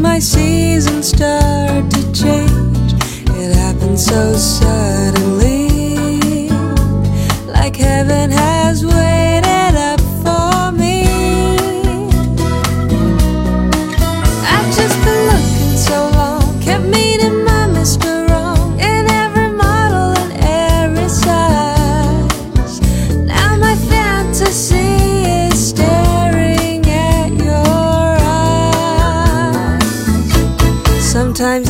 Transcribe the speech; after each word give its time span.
my 0.00 0.18
seasons 0.18 1.08
start 1.08 1.90
to 1.90 2.12
change. 2.12 2.92
It 3.36 3.54
happens 3.54 4.06
so 4.06 4.34
suddenly, 4.34 5.68
like 7.46 7.76
heaven. 7.76 8.39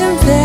te. 0.00 0.39